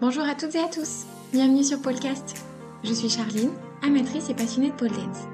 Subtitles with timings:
[0.00, 2.42] Bonjour à toutes et à tous, bienvenue sur Podcast.
[2.84, 3.50] Je suis Charline,
[3.82, 5.24] amatrice et passionnée de pole dance.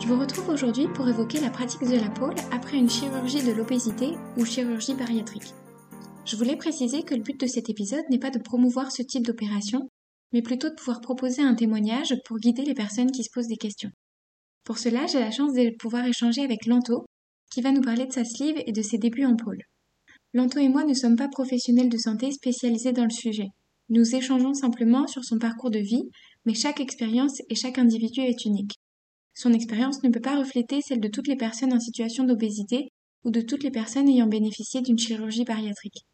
[0.00, 3.52] Je vous retrouve aujourd'hui pour évoquer la pratique de la pole après une chirurgie de
[3.52, 5.52] l'obésité ou chirurgie bariatrique.
[6.24, 9.26] Je voulais préciser que le but de cet épisode n'est pas de promouvoir ce type
[9.26, 9.86] d'opération,
[10.32, 13.58] mais plutôt de pouvoir proposer un témoignage pour guider les personnes qui se posent des
[13.58, 13.90] questions.
[14.64, 17.04] Pour cela, j'ai la chance de pouvoir échanger avec Lanto,
[17.52, 19.60] qui va nous parler de sa sleeve et de ses débuts en pôle.
[20.32, 23.48] Lanto et moi ne sommes pas professionnels de santé spécialisés dans le sujet.
[23.88, 26.08] Nous échangeons simplement sur son parcours de vie,
[26.44, 28.78] mais chaque expérience et chaque individu est unique.
[29.34, 32.88] Son expérience ne peut pas refléter celle de toutes les personnes en situation d'obésité
[33.24, 36.04] ou de toutes les personnes ayant bénéficié d'une chirurgie bariatrique.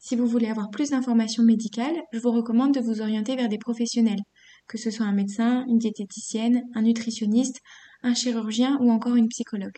[0.00, 3.58] Si vous voulez avoir plus d'informations médicales, je vous recommande de vous orienter vers des
[3.58, 4.22] professionnels,
[4.68, 7.60] que ce soit un médecin, une diététicienne, un nutritionniste,
[8.02, 9.76] un chirurgien ou encore une psychologue.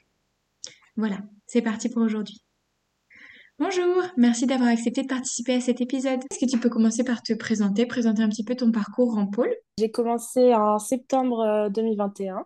[0.96, 2.42] Voilà, c'est parti pour aujourd'hui.
[3.60, 6.20] Bonjour, merci d'avoir accepté de participer à cet épisode.
[6.30, 9.26] Est-ce que tu peux commencer par te présenter, présenter un petit peu ton parcours en
[9.26, 9.54] pôle?
[9.76, 12.42] J'ai commencé en septembre 2021 euh,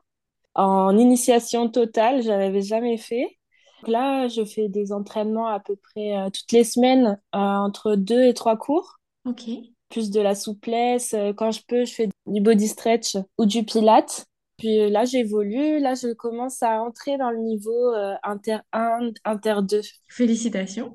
[0.56, 3.38] en initiation totale, je n'avais jamais fait.
[3.86, 8.24] Là, je fais des entraînements à peu près euh, toutes les semaines, euh, entre deux
[8.24, 8.98] et trois cours.
[9.24, 9.42] Ok.
[9.90, 11.14] Plus de la souplesse.
[11.36, 14.26] Quand je peux, je fais du body stretch ou du pilate.
[14.58, 15.80] Puis là, j'évolue.
[15.80, 19.80] Là, je commence à entrer dans le niveau euh, Inter 1, Inter 2.
[20.08, 20.94] Félicitations.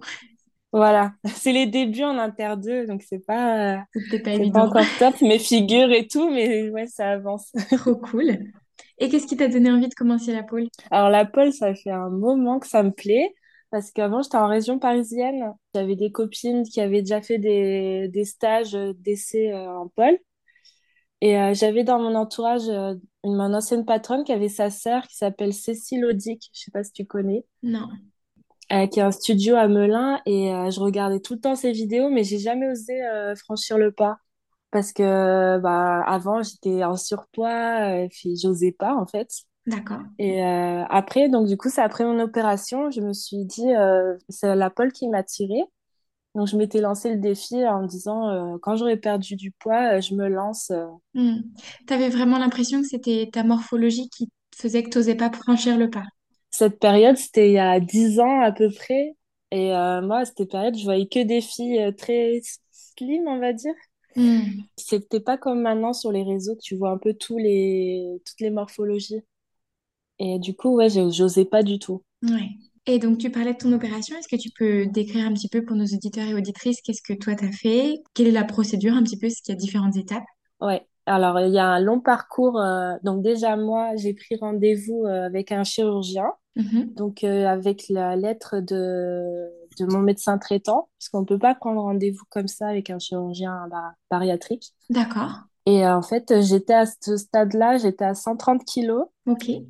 [0.71, 3.77] Voilà, c'est les débuts en Inter 2, donc c'est pas, euh,
[4.23, 7.51] pas, pas encore top, mes figures et tout, mais ouais, ça avance.
[7.71, 8.37] Trop cool.
[8.99, 11.89] Et qu'est-ce qui t'a donné envie de commencer la pole Alors la pole, ça fait
[11.89, 13.33] un moment que ça me plaît,
[13.71, 15.53] parce qu'avant, j'étais en région parisienne.
[15.73, 20.17] J'avais des copines qui avaient déjà fait des, des stages d'essai euh, en pole.
[21.21, 25.05] Et euh, j'avais dans mon entourage euh, une, mon ancienne patronne qui avait sa sœur
[25.07, 27.45] qui s'appelle Cécile Audic, je sais pas si tu connais.
[27.61, 27.87] Non.
[28.71, 32.09] Euh, qui a un studio à Melun et je regardais tout le temps ses vidéos,
[32.09, 33.01] mais j'ai jamais osé
[33.35, 34.19] franchir le pas
[34.69, 39.27] parce que bah avant j'étais en surpoids et puis j'osais pas en fait.
[39.65, 40.01] D'accord.
[40.19, 43.71] Et après donc du coup c'est après mon opération, je me suis dit
[44.29, 45.63] c'est la pole qui m'a tirée.
[46.35, 49.95] Donc, je m'étais lancé le défi en me disant, euh, quand j'aurai perdu du poids,
[49.95, 50.69] euh, je me lance.
[50.71, 50.85] Euh.
[51.13, 51.41] Hmm.
[51.87, 55.77] Tu avais vraiment l'impression que c'était ta morphologie qui faisait que tu n'osais pas franchir
[55.77, 56.05] le pas?
[56.51, 59.15] Cette période, c'était il y a 10 ans à peu près.
[59.51, 62.39] Et moi, à cette période, je voyais que des filles très
[62.71, 63.73] slim, on va dire.
[64.15, 64.41] Hmm.
[64.77, 68.21] C'était pas comme maintenant sur les réseaux, tu vois un peu tous les...
[68.25, 69.21] toutes les morphologies.
[70.19, 72.03] Et du coup, ouais, j'osais pas du tout.
[72.21, 72.49] Ouais.
[72.89, 74.17] Et donc, tu parlais de ton opération.
[74.17, 77.13] Est-ce que tu peux décrire un petit peu pour nos auditeurs et auditrices qu'est-ce que
[77.13, 78.01] toi, tu as fait?
[78.15, 79.27] Quelle est la procédure un petit peu?
[79.27, 80.23] Est-ce qu'il y a différentes étapes?
[80.59, 80.81] Ouais.
[81.05, 82.59] Alors, il y a un long parcours.
[82.59, 86.31] euh, donc, déjà, moi, j'ai pris rendez-vous euh, avec un chirurgien.
[86.55, 86.93] Mhm.
[86.95, 91.53] Donc, euh, avec la lettre de, de mon médecin traitant, parce qu'on ne peut pas
[91.53, 94.73] prendre rendez-vous comme ça avec un chirurgien bah, bariatrique.
[94.89, 95.43] D'accord.
[95.69, 99.05] Et euh, en fait, j'étais à ce stade-là, j'étais à 130 kilos.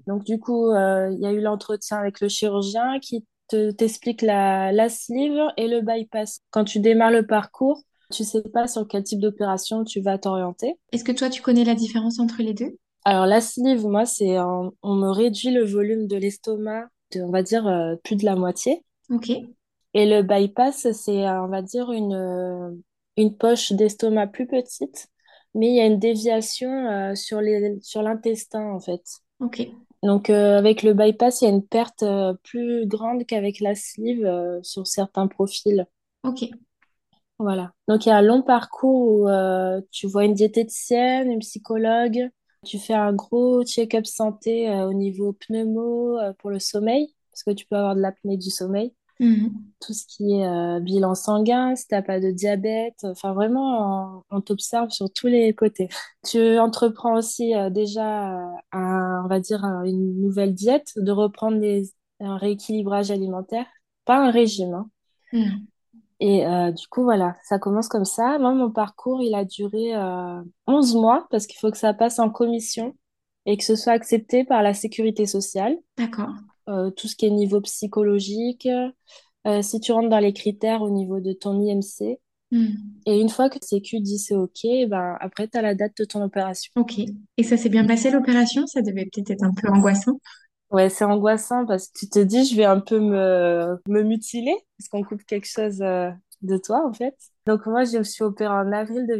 [0.07, 4.21] Donc, du coup, euh, il y a eu l'entretien avec le chirurgien qui te, t'explique
[4.21, 6.39] la, la sleeve et le bypass.
[6.51, 7.81] Quand tu démarres le parcours,
[8.13, 10.79] tu sais pas sur quel type d'opération tu vas t'orienter.
[10.93, 12.77] Est-ce que toi, tu connais la différence entre les deux?
[13.03, 17.43] Alors, la sleeve, moi, c'est on me réduit le volume de l'estomac de, on va
[17.43, 18.85] dire, euh, plus de la moitié.
[19.09, 19.31] Ok.
[19.31, 22.81] Et le bypass, c'est, on va dire, une,
[23.17, 25.09] une poche d'estomac plus petite
[25.59, 29.03] mais il y a une déviation euh, sur les, sur l'intestin, en fait.
[29.41, 29.67] Ok.
[30.01, 33.75] Donc, euh, avec le bypass, il y a une perte euh, plus grande qu'avec la
[33.75, 35.85] sleeve sur certains profils.
[36.23, 36.45] Ok.
[37.39, 37.73] Voilà.
[37.89, 42.29] Donc, il y a un long parcours où tu vois une diététicienne, une psychologue,
[42.65, 47.65] tu fais un gros check-up santé au niveau pneumo pour le sommeil, parce que tu
[47.65, 48.93] peux avoir de l'apnée du sommeil.
[49.19, 49.51] Mhm.
[49.81, 54.41] Tout ce qui est euh, bilan sanguin, si t'as pas de diabète, enfin vraiment, on,
[54.41, 55.89] t'observe sur tous les côtés.
[56.29, 61.59] Tu entreprends aussi euh, déjà, euh, un, on va dire, une nouvelle diète, de reprendre
[61.59, 61.91] des,
[62.21, 63.65] un rééquilibrage alimentaire,
[64.05, 64.73] pas un régime.
[64.73, 64.89] Hein.
[65.33, 65.65] Mhm.
[66.21, 66.43] Et
[66.73, 68.37] du coup, voilà, ça commence comme ça.
[68.39, 69.93] Moi, mon parcours, il a duré
[70.67, 72.93] 11 mois parce qu'il faut que ça passe en commission
[73.45, 75.77] et que ce soit accepté par la sécurité sociale.
[75.97, 76.33] D'accord.
[76.69, 78.67] Euh, tout ce qui est niveau psychologique,
[79.47, 82.19] euh, si tu rentres dans les critères au niveau de ton IMC.
[82.51, 82.67] Hmm.
[83.07, 86.05] Et une fois que CQ dit c'est OK, ben, après, tu as la date de
[86.05, 86.71] ton opération.
[86.75, 86.99] Ok.
[87.37, 88.67] Et ça s'est bien passé l'opération?
[88.67, 90.19] Ça devait peut-être être un peu angoissant.
[90.69, 94.55] Ouais, c'est angoissant parce que tu te dis, je vais un peu me, me mutiler
[94.77, 96.11] parce qu'on coupe quelque chose euh,
[96.43, 97.15] de toi, en fait.
[97.47, 99.15] Donc, moi, je me suis opérée en avril de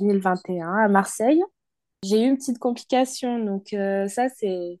[0.00, 1.42] 2021 à Marseille.
[2.04, 3.44] J'ai eu une petite complication.
[3.44, 4.78] Donc, ça, c'est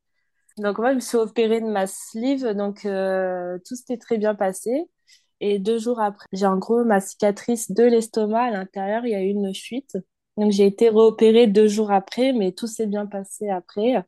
[0.58, 4.34] donc moi, je me suis opérée de ma sleeve, donc euh, tout s'était très bien
[4.34, 4.88] passé.
[5.40, 9.14] Et deux jours après, j'ai en gros ma cicatrice de l'estomac à l'intérieur, il y
[9.14, 9.98] a eu une fuite.
[10.36, 13.96] Donc j'ai été réopérée deux jours après, mais tout s'est bien passé après.
[13.96, 14.04] À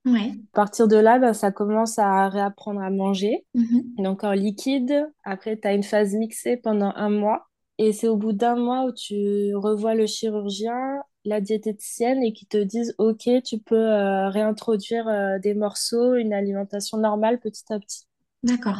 [0.52, 3.44] partir de là, ben, ça commence à réapprendre à manger.
[3.54, 3.82] Mhm.
[3.98, 7.46] Donc en liquide, après tu as une phase mixée pendant un mois.
[7.78, 12.46] Et c'est au bout d'un mois où tu revois le chirurgien, la diététicienne et qui
[12.46, 17.78] te disent, OK, tu peux euh, réintroduire euh, des morceaux, une alimentation normale petit à
[17.80, 18.06] petit.
[18.44, 18.78] D'accord.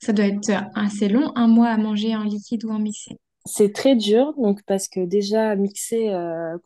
[0.00, 3.16] Ça doit être assez long, un mois à manger en liquide ou en mixé.
[3.44, 6.56] C'est très dur, donc parce que déjà mixer euh,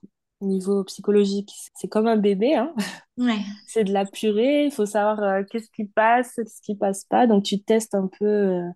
[0.42, 2.74] niveau psychologique, c'est comme un bébé, hein.
[3.18, 3.44] Ouais.
[3.66, 7.26] C'est de la purée, il faut savoir euh, qu'est-ce qui passe, qu'est-ce qui passe pas.
[7.26, 8.26] Donc tu testes un peu.
[8.26, 8.68] euh,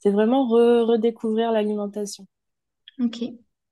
[0.00, 2.26] c'est vraiment re- redécouvrir l'alimentation.
[3.00, 3.16] Ok.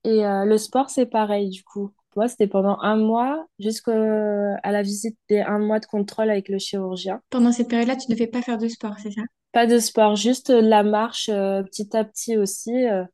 [0.05, 1.93] Et euh, le sport, c'est pareil, du coup.
[2.17, 6.59] Moi, c'était pendant un mois, jusqu'à la visite des un mois de contrôle avec le
[6.59, 7.21] chirurgien.
[7.31, 9.23] Pendant cette période-là, tu ne devais pas faire de sport, c'est ça?
[9.53, 13.05] Pas de sport, juste de la marche euh, petit à petit aussi, euh,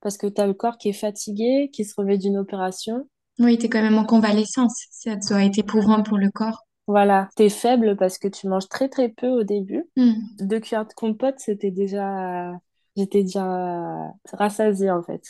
[0.00, 3.08] parce que tu as le corps qui est fatigué, qui se remet d'une opération.
[3.38, 4.86] Oui, tu es quand même en convalescence.
[4.90, 6.66] Ça doit être éprouvant pour le corps.
[6.86, 9.84] Voilà, t'es faible parce que tu manges très très peu au début.
[9.96, 10.12] Hmm.
[10.40, 12.52] Deux cuillères de compote, c'était déjà...
[12.94, 15.22] J'étais déjà rassasiée en fait.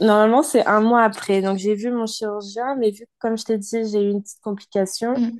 [0.00, 1.42] Normalement, c'est un mois après.
[1.42, 4.22] Donc, j'ai vu mon chirurgien, mais vu que, comme je t'ai dit, j'ai eu une
[4.22, 5.30] petite complication, Hmm.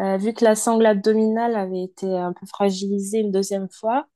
[0.00, 4.06] euh, vu que la sangle abdominale avait été un peu fragilisée une deuxième fois,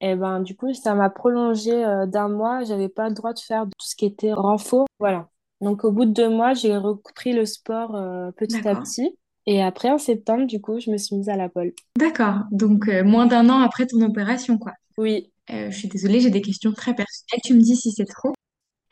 [0.00, 2.64] et ben, du coup, ça m'a prolongé euh, d'un mois.
[2.64, 4.86] J'avais pas le droit de faire tout ce qui était renfort.
[4.98, 5.28] Voilà.
[5.62, 9.16] Donc, au bout de deux mois, j'ai repris le sport euh, petit à petit.
[9.46, 11.72] Et après, en septembre, du coup, je me suis mise à la pole.
[11.96, 12.40] D'accord.
[12.50, 14.72] Donc, moins d'un an après ton opération, quoi.
[14.98, 17.40] Oui, je suis désolée, j'ai des questions très personnelles.
[17.44, 18.34] Tu me dis si c'est trop.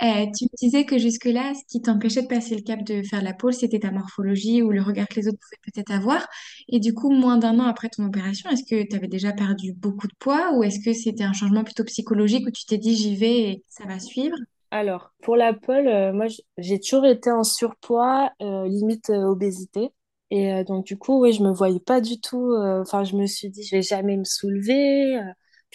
[0.05, 3.23] Euh, tu me disais que jusque-là, ce qui t'empêchait de passer le cap de faire
[3.23, 6.27] la pole, c'était ta morphologie ou le regard que les autres pouvaient peut-être avoir.
[6.69, 9.73] Et du coup, moins d'un an après ton opération, est-ce que tu avais déjà perdu
[9.73, 12.95] beaucoup de poids ou est-ce que c'était un changement plutôt psychologique où tu t'es dit
[12.95, 14.37] j'y vais et ça va suivre?
[14.71, 16.27] Alors, pour la pole, euh, moi,
[16.59, 19.89] j'ai toujours été en surpoids, euh, limite obésité.
[20.31, 22.55] Et donc, du coup, oui, je me voyais pas du tout.
[22.57, 25.21] Enfin, je me suis dit, je vais jamais me soulever.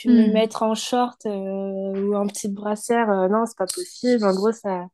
[0.08, 3.58] Euh, puis me Hmm, mettre en short euh, ou en petite brassière, euh, non, c'est
[3.58, 4.26] pas possible.
[4.26, 4.88] En gros, ça.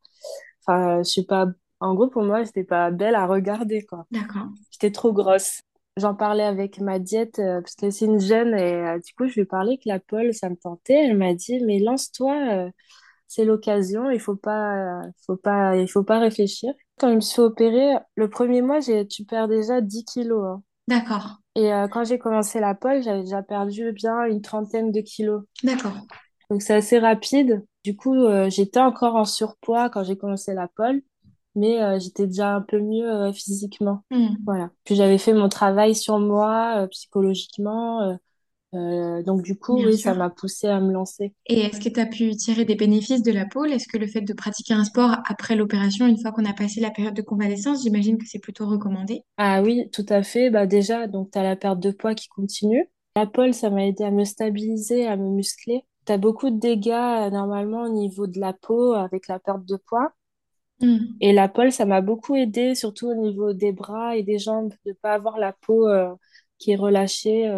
[0.68, 1.48] Enfin, je suis pas.
[1.80, 4.06] En gros, pour moi, j'étais pas belle à regarder, quoi.
[4.12, 4.50] d'accord.
[4.72, 5.62] J'étais trop grosse.
[5.98, 9.28] J'en parlais avec ma diète, euh, parce que c'est une jeune, et euh, du coup,
[9.28, 10.94] je lui ai parlé que la pole, ça me tentait.
[11.08, 12.36] Elle m'a dit, mais lance-toi.
[12.68, 12.72] euh,
[13.28, 16.74] c'est l'occasion, il faut pas, faut pas, il faut pas réfléchir.
[17.00, 20.46] Quand je me suis opérer, le premier mois, j'ai, tu perds déjà 10 kilos.
[20.46, 20.64] hein.
[20.88, 21.42] D'accord.
[21.56, 25.44] Et euh, quand j'ai commencé la pole, j'avais déjà perdu bien une trentaine de kilos.
[25.64, 25.96] D'accord.
[26.50, 27.66] Donc c'est assez rapide.
[27.84, 31.02] Du coup, euh, j'étais encore en surpoids quand j'ai commencé la pole,
[31.56, 34.04] mais euh, j'étais déjà un peu mieux physiquement.
[34.12, 34.70] Hmm, Voilà.
[34.84, 38.18] Puis j'avais fait mon travail sur moi, psychologiquement.
[38.76, 41.34] Euh, donc du coup, bien oui, ça m'a poussé à me lancer.
[41.48, 43.72] Et est-ce que tu as pu tirer des bénéfices de la pole?
[43.72, 46.82] Est-ce que le fait de pratiquer un sport après l'opération, une fois qu'on a passé
[46.82, 49.24] la période de convalescence, j'imagine que c'est plutôt recommandé?
[49.38, 50.50] Ah oui, tout à fait.
[50.50, 52.90] Bah déjà, donc tu as la perte de poids qui continue.
[53.16, 55.84] La pole, ça m'a aidé à me stabiliser, à me muscler.
[56.06, 59.66] Tu as beaucoup de dégâts euh, normalement au niveau de la peau avec la perte
[59.66, 60.12] de poids.
[60.82, 60.98] Hmm.
[61.22, 64.74] Et la pole, ça m'a beaucoup aidé, surtout au niveau des bras et des jambes,
[64.86, 66.14] de pas avoir la peau euh,
[66.58, 67.50] qui est relâchée.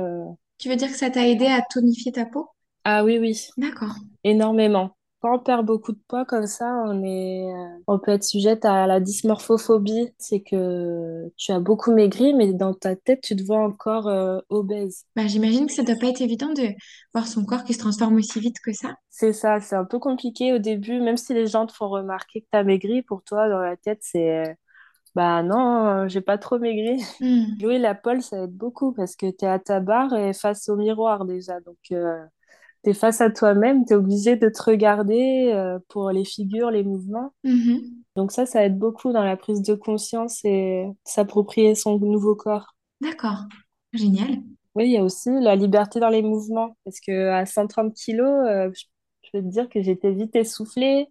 [0.60, 2.48] Tu veux dire que ça t'a aidé à tonifier ta peau?
[2.84, 3.98] Ah oui, oui, D'accord.
[4.24, 4.98] énormément.
[5.22, 8.66] Quand on perd beaucoup de poids comme ça, on est, euh, on peut être sujette
[8.66, 10.14] à la dysmorphophobie.
[10.20, 14.40] C'est que tu as beaucoup maigri, mais dans ta tête, tu te vois encore euh,
[14.50, 15.06] obèse.
[15.18, 16.70] Bah, j'imagine que ça doit pas être évident de
[17.14, 18.96] voir son corps qui se transforme aussi vite que ça.
[19.10, 22.42] C'est ça, c'est un peu compliqué au début, même si les gens te font remarquer
[22.42, 24.54] que tu as maigri, pour toi, dans la tête, c'est euh,
[25.18, 27.02] bah non, euh, j'ai pas trop maigri.
[27.20, 27.46] Hmm.
[27.60, 30.70] Jouer la pole, ça aide beaucoup parce que tu es à ta barre et face
[30.70, 31.60] au miroir déjà.
[31.62, 32.24] Donc, euh,
[32.84, 36.70] tu es face à toi-même, tu es obligé de te regarder euh, pour les figures,
[36.70, 37.34] les mouvements.
[37.44, 37.80] Mhm.
[38.16, 42.76] Donc, ça, ça aide beaucoup dans la prise de conscience et s'approprier son nouveau corps.
[43.02, 43.46] D'accord.
[43.94, 44.44] Génial.
[44.76, 48.46] Oui, il y a aussi la liberté dans les mouvements parce que à 130 kilos,
[48.48, 48.84] euh, je
[49.24, 51.08] je peux te dire que j'étais vite essoufflée.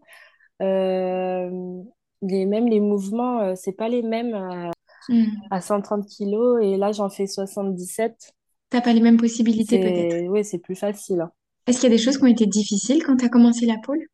[0.63, 1.83] Euh,
[2.23, 4.70] les, même les mouvements, euh, c'est pas les mêmes à,
[5.08, 5.50] Hmm.
[5.50, 8.35] à 130 kilos et là j'en fais 77.
[8.70, 10.23] T'as pas les mêmes possibilités peut-être?
[10.28, 11.20] Oui, c'est plus facile.
[11.23, 11.32] hein.
[11.68, 14.04] Est-ce qu'il y a des choses qui ont été difficiles quand t'as commencé la pole?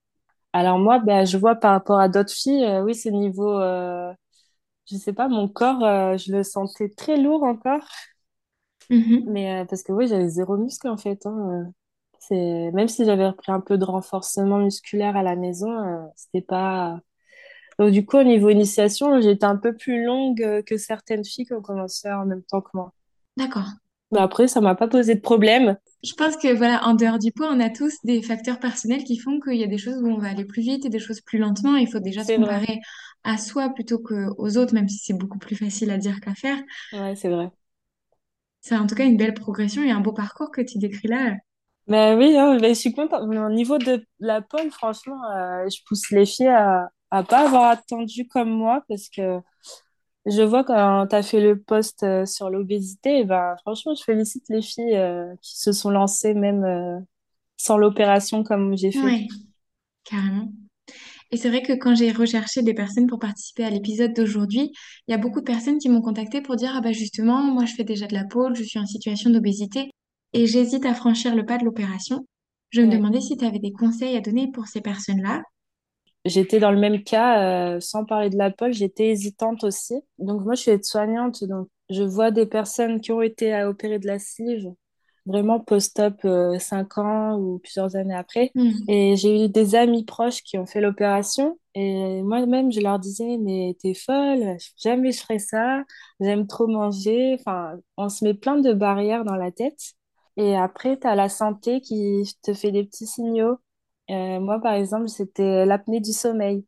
[0.52, 4.12] Alors moi, ben, je vois par rapport à d'autres filles, euh, oui, c'est niveau, euh,
[4.90, 7.82] je sais pas, mon corps, euh, je le sentais très lourd encore,
[8.90, 9.26] Mhm.
[9.26, 11.26] mais euh, parce que oui, j'avais zéro muscle en fait.
[11.26, 11.71] hein, euh.
[12.18, 16.42] c'est, même si j'avais repris un peu de renforcement musculaire à la maison, euh, c'était
[16.47, 17.00] pas.
[17.83, 21.47] Donc du coup, au niveau initiation, j'étais un peu plus longue euh, que certaines filles
[21.47, 22.93] qui ont commencé en même temps que moi.
[23.37, 23.67] D'accord.
[24.12, 25.77] Mais après, ça m'a pas posé de problème.
[26.05, 29.19] Je pense que voilà, en dehors du poids, on a tous des facteurs personnels qui
[29.19, 31.21] font qu'il y a des choses où on va aller plus vite et des choses
[31.23, 31.75] plus lentement.
[31.75, 32.37] Il faut déjà se vrai.
[32.37, 32.79] comparer
[33.25, 36.59] à soi plutôt qu'aux autres, même si c'est beaucoup plus facile à dire qu'à faire.
[36.93, 37.51] Ouais, c'est vrai.
[38.61, 41.35] C'est en tout cas une belle progression et un beau parcours que tu décris là.
[41.89, 43.27] Mais oui, hein, mais je suis contente.
[43.29, 47.47] Mais au niveau de la pole, franchement, euh, je pousse les filles à, à pas
[47.47, 49.40] avoir attendu comme moi parce que
[50.26, 54.04] je vois quand tu as fait le post euh, sur l'obésité, et ben, franchement, je
[54.04, 57.00] félicite les filles euh, qui se sont lancées même euh,
[57.59, 59.07] sans l'opération comme j'ai fait.
[59.07, 59.26] Ouais,
[60.04, 60.52] carrément.
[61.33, 64.73] Et c'est vrai que quand j'ai recherché des personnes pour participer à l'épisode d'aujourd'hui,
[65.09, 67.66] il y a beaucoup de personnes qui m'ont contacté pour dire, ah bah justement, moi
[67.66, 69.90] je fais déjà de la pole, je suis en situation d'obésité
[70.35, 72.26] et j'hésite à franchir le pas de l'opération.
[72.71, 72.90] Je me Ouais.
[72.90, 75.42] demandais si tu avais des conseils à donner pour ces personnes-là.
[76.25, 79.95] J'étais dans le même cas, euh, sans parler de la pole, j'étais hésitante aussi.
[80.19, 83.99] Donc moi, je suis aide-soignante, donc je vois des personnes qui ont été à opérer
[83.99, 84.73] de la sleeve,
[85.26, 88.55] vraiment post-op euh, 5 ans ou plusieurs années après.
[88.55, 91.59] Hmm, Et j'ai eu des amis proches qui ont fait l'opération.
[91.75, 95.83] Et moi-même, je leur disais, mais t'es folle, jamais je ferais ça,
[96.21, 97.37] j'aime trop manger.
[97.41, 99.81] Enfin, on se met plein de barrières dans la tête.
[100.37, 103.59] Et après, tu as la santé qui te fait des petits signaux.
[104.11, 106.66] Euh, moi, par exemple, c'était l'apnée du sommeil.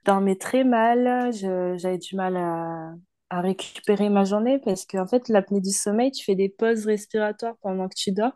[0.00, 2.94] Je dormais très mal, je- j'avais du mal à,
[3.30, 7.56] à récupérer ma journée parce qu'en fait, l'apnée du sommeil, tu fais des pauses respiratoires
[7.62, 8.32] pendant que tu dors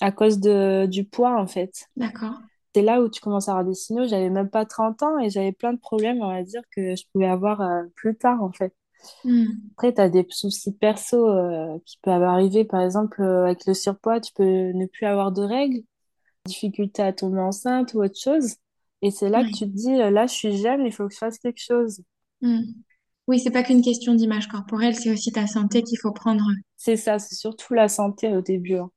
[0.00, 1.88] à cause de, du poids, en fait.
[1.96, 2.42] d'accord.
[2.74, 4.06] C'est là où tu commences à avoir des signaux.
[4.06, 7.04] J'avais même pas 30 ans et j'avais plein de problèmes, on va dire, que je
[7.12, 8.74] pouvais avoir euh, plus tard, en fait.
[9.24, 13.74] Hmm, Après, tu as des soucis perso euh, qui peuvent arriver, par exemple, avec le
[13.74, 15.82] surpoids, tu peux ne plus avoir de règles.
[16.46, 18.56] Difficulté à tomber enceinte ou autre chose.
[19.02, 21.14] Et c'est là que tu te dis, euh, là, je suis jeune, il faut que
[21.14, 22.02] je fasse quelque chose.
[22.40, 22.62] hmm.
[23.28, 26.44] Oui, c'est pas qu'une question d'image corporelle, c'est aussi ta santé qu'il faut prendre.
[26.76, 28.76] C'est ça, c'est surtout la santé au début.
[28.76, 28.90] hein.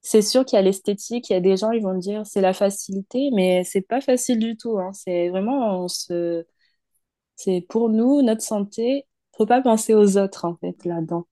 [0.00, 2.40] C'est sûr qu'il y a l'esthétique, il y a des gens, ils vont dire c'est
[2.40, 4.78] la facilité, mais c'est pas facile du tout.
[4.78, 4.92] hein.
[4.92, 6.44] C'est vraiment, on se...
[7.36, 9.06] c'est pour nous, notre santé.
[9.36, 11.26] Faut pas penser aux autres, en fait, là-dedans.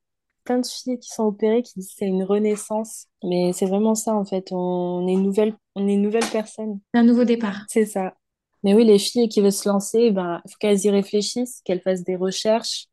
[0.47, 3.95] Plein de filles qui sont opérées qui disent que c'est une renaissance, mais c'est vraiment
[3.95, 4.49] ça, en fait.
[4.53, 6.81] On est une nouvelle, on est une nouvelle personne.
[6.95, 7.65] Un nouveau départ.
[7.69, 8.15] C'est ça.
[8.62, 11.83] Mais oui, les filles qui veulent se lancer, ben, il faut qu'elles y réfléchissent, qu'elles
[11.83, 12.87] fassent des recherches,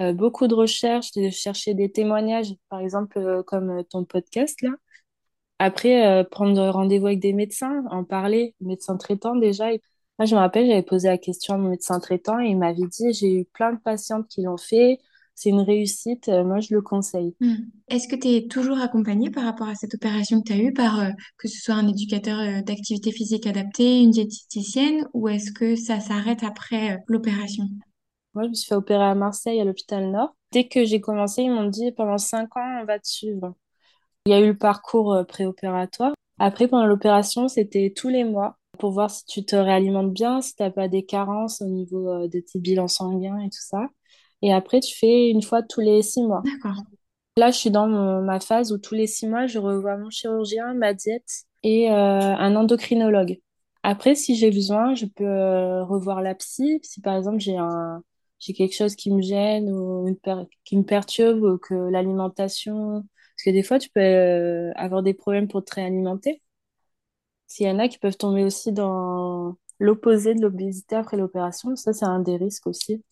[0.00, 4.62] euh, beaucoup de recherches, de chercher des témoignages, par exemple, euh, comme euh, ton podcast
[4.62, 4.70] là.
[5.58, 9.72] Après, euh, prendre rendez-vous avec des médecins, en parler, médecins traitants déjà.
[9.72, 9.80] Et
[10.18, 12.86] moi, je me rappelle, j'avais posé la question à mon médecin traitant et il m'avait
[12.88, 14.98] dit, j'ai eu plein de patientes qui l'ont fait,
[15.34, 17.34] c'est une réussite, euh, moi, je le conseille.
[17.40, 17.56] Hmm.
[17.88, 20.72] Est-ce que tu es toujours accompagnée par rapport à cette opération que tu as eue
[20.72, 25.52] par euh, que ce soit un éducateur euh, d'activité physique adaptée, une diététicienne, ou est-ce
[25.52, 27.64] que ça s'arrête après euh, l'opération?
[28.34, 30.34] Moi, je me suis fait opérer à Marseille, à l'hôpital Nord.
[30.52, 33.54] Dès que j'ai commencé, ils m'ont dit, pendant cinq ans, on va te suivre.
[34.26, 36.14] Il y a eu le parcours préopératoire.
[36.38, 40.54] Après, pendant l'opération, c'était tous les mois pour voir si tu te réalimentes bien, si
[40.54, 43.88] tu n'as pas des carences au niveau de tes bilans sanguins et tout ça.
[44.42, 46.44] Et après, tu fais une fois tous les six mois.
[46.44, 46.84] D'accord.
[47.36, 50.10] Là, je suis dans mon- ma phase où tous les six mois, je revois mon
[50.10, 53.40] chirurgien, ma diète et euh, un endocrinologue.
[53.82, 56.80] Après, si j'ai besoin, je peux euh, revoir la psy.
[56.82, 58.02] Si par exemple, j'ai un,
[58.38, 63.02] j'ai quelque chose qui me gêne ou une per- qui me perturbe ou que l'alimentation.
[63.36, 66.42] Parce que des fois, tu peux euh, avoir des problèmes pour te réalimenter.
[67.46, 71.92] S'il y en a qui peuvent tomber aussi dans l'opposé de l'obésité après l'opération, ça,
[71.92, 73.02] c'est un des risques aussi.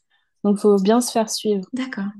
[0.44, 1.66] Donc, il faut bien se faire suivre.
[1.73, 2.11] D'accord.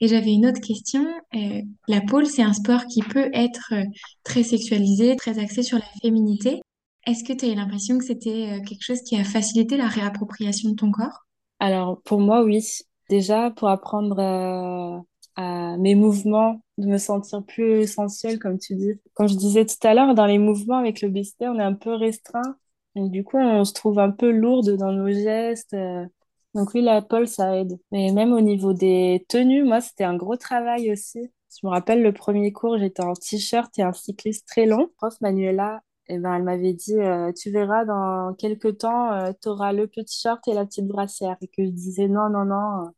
[0.00, 1.04] Et j'avais une autre question.
[1.34, 3.82] Euh, la pole, c'est un sport qui peut être euh,
[4.22, 6.60] très sexualisé, très axé sur la féminité.
[7.06, 9.88] Est-ce que tu as eu l'impression que c'était euh, quelque chose qui a facilité la
[9.88, 11.26] réappropriation de ton corps?
[11.58, 12.64] Alors, pour moi, oui.
[13.10, 18.92] Déjà, pour apprendre à mes mouvements, de me sentir plus sensuelle, comme tu dis.
[19.14, 21.94] Comme je disais tout à l'heure, dans les mouvements avec l'obésité, on est un peu
[21.94, 22.56] restreint.
[22.94, 25.74] Donc, du coup, on se trouve un peu lourde dans nos gestes.
[25.74, 26.06] euh.
[26.54, 27.78] Donc, oui, la pole, ça aide.
[27.92, 31.30] Mais même au niveau des tenues, moi, c'était un gros travail aussi.
[31.60, 34.90] Je me rappelle le premier cours, j'étais en t-shirt et un cycliste très long.
[34.96, 39.72] Prof Manuela, eh ben, elle m'avait dit, euh, tu verras, dans quelques temps, tu auras
[39.72, 41.36] le petit short et la petite brassière.
[41.42, 42.90] Et que je disais, non, non, non, euh,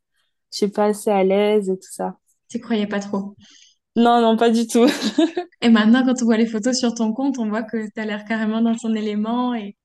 [0.51, 2.17] je suis pas assez à l'aise et tout ça.
[2.49, 3.35] Tu croyais pas trop?
[3.95, 4.87] Non, non, pas du tout.
[5.61, 8.05] Et maintenant, quand on voit les photos sur ton compte, on voit que tu as
[8.05, 9.53] l'air carrément dans ton élément.
[9.53, 9.75] Et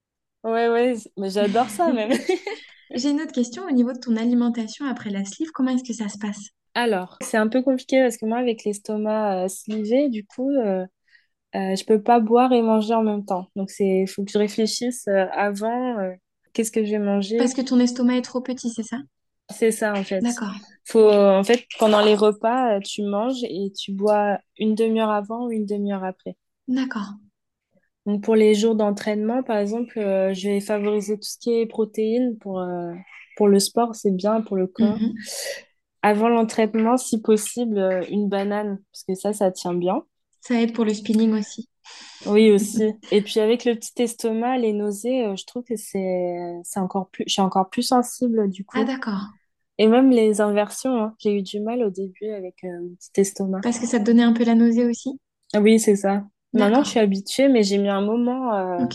[0.45, 2.13] Ouais, ouais, mais j'adore ça même.
[2.95, 5.50] j'ai une autre question au niveau de ton alimentation après la sleeve.
[5.52, 6.50] Comment est-ce que ça se passe?
[6.75, 10.85] Alors, c'est un peu compliqué parce que moi, avec l'estomac euh, slivé, du coup, euh,
[11.55, 13.49] euh, je peux pas boire et manger en même temps.
[13.57, 16.12] Donc, c'est, faut que je réfléchisse euh, avant, euh,
[16.52, 17.38] qu'est-ce que je vais manger?
[17.38, 18.99] Parce que ton estomac est trop petit, c'est ça?
[19.50, 20.23] C'est ça, en fait.
[20.23, 25.11] D'accord, Faut, en fait, pendant les repas, euh, tu manges et tu bois une demi-heure
[25.11, 26.37] avant ou une demi-heure après.
[26.69, 27.14] d'accord.
[28.07, 31.67] Donc, pour les jours d'entraînement, par exemple, euh, je vais favoriser tout ce qui est
[31.67, 32.93] protéines pour, euh,
[33.37, 34.97] pour le sport, c'est bien pour le corps.
[34.97, 35.15] Mhm.
[36.03, 40.05] Avant l'entraînement, si possible, euh, une banane, parce que ça, ça tient bien.
[40.41, 41.69] Ça aide pour le spinning aussi.
[42.27, 42.95] Oui, aussi.
[43.11, 47.33] Et puis avec le petit estomac, les nausées, je trouve que c'est encore plus, je
[47.35, 48.87] suis encore plus sensible du Ah coup.
[48.87, 49.27] d'accord,
[49.79, 51.15] Et même les inversions, hein.
[51.19, 53.61] J'ai eu du mal au début avec mon petit estomac.
[53.63, 55.21] parce que ça te donnait un peu la nausée aussi?
[55.55, 56.25] Ah Oui, c'est ça.
[56.59, 58.55] Maintenant, je suis habituée, mais j'ai mis un moment.
[58.55, 58.87] euh,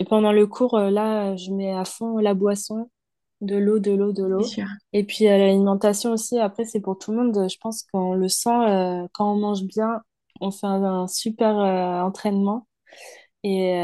[0.00, 2.90] Et pendant le cours, euh, là, je mets à fond la boisson,
[3.42, 4.56] de l'eau, de l'eau, de l'eau.
[4.92, 7.48] Et puis euh, l'alimentation aussi, après, c'est pour tout le monde.
[7.50, 10.02] Je pense qu'on le sent, euh, quand on mange bien,
[10.40, 12.66] on fait un, un super entraînement.
[13.42, 13.74] Et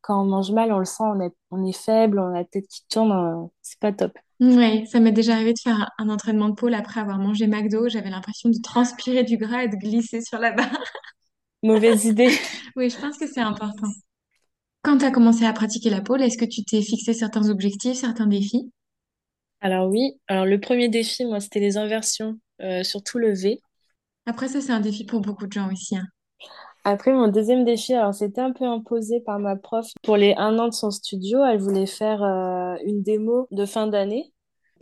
[0.00, 2.44] quand on mange mal, on le sent, on est, on est faible, on a la
[2.44, 4.12] tête qui tourne, c'est pas top.
[4.40, 7.88] Ouais, ça m'est déjà arrivé de faire un entraînement de pôle après avoir mangé McDo.
[7.88, 10.70] J'avais l'impression de transpirer du gras et de glisser sur la barre.
[11.64, 12.30] Mauvaise idée.
[12.76, 13.88] Oui, je pense que c'est important.
[14.82, 17.96] Quand tu as commencé à pratiquer la pole, est-ce que tu t'es fixé certains objectifs,
[17.96, 18.70] certains défis?
[19.60, 23.60] Alors oui, alors le premier défi, moi, c'était les inversions, euh, surtout le V.
[24.26, 26.06] Après, ça, c'est un défi pour beaucoup de gens aussi, hein.
[26.84, 29.86] Après, mon deuxième défi, alors c'était un peu imposé par ma prof.
[30.02, 33.86] Pour les un an de son studio, elle voulait faire euh, une démo de fin
[33.86, 34.33] d'année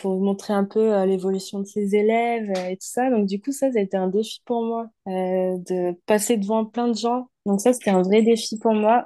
[0.03, 3.09] pour montrer un peu euh, l'évolution de ses élèves euh, et tout ça.
[3.09, 6.65] Donc du coup, ça, ça a été un défi pour moi, euh, de passer devant
[6.67, 7.29] plein de gens.
[7.47, 9.05] Donc ça, c'était un vrai défi pour moi.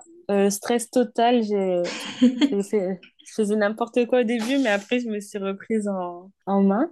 [0.48, 1.42] Stress total,
[2.20, 6.32] j'ai fait, je faisais n'importe quoi au début, mais après, je me suis reprise en,
[6.46, 6.90] en main.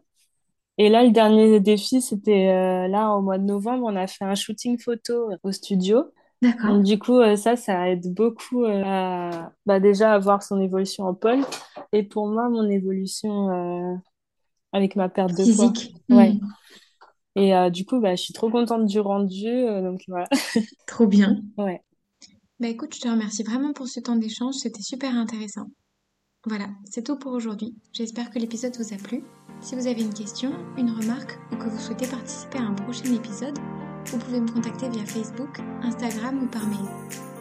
[0.78, 2.46] Et là, le dernier défi, c'était
[2.88, 6.04] là, au mois de novembre, on a fait un shooting photo au studio.
[6.42, 11.14] Donc du coup, ça, ça aide beaucoup à bah, déjà à voir son évolution en
[11.14, 11.40] pole
[11.94, 13.94] et pour moi, mon évolution euh,
[14.72, 15.44] avec ma perte de poids.
[15.44, 15.94] Physique.
[16.10, 16.32] Ouais.
[16.32, 16.48] Hmm.
[17.36, 19.46] Et euh, du coup, bah, je suis trop contente du rendu.
[19.46, 20.26] euh, donc voilà.
[20.88, 21.40] Trop bien.
[21.56, 21.80] Ouais.
[22.60, 25.66] Bah écoute, je te remercie vraiment pour ce temps d'échange, c'était super intéressant.
[26.46, 27.74] Voilà, c'est tout pour aujourd'hui.
[27.92, 29.24] J'espère que l'épisode vous a plu.
[29.60, 33.12] Si vous avez une question, une remarque ou que vous souhaitez participer à un prochain
[33.12, 33.58] épisode,
[34.06, 36.88] vous pouvez me contacter via Facebook, Instagram ou par mail.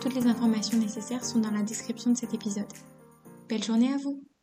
[0.01, 2.71] Toutes les informations nécessaires sont dans la description de cet épisode.
[3.49, 4.23] Belle journée à vous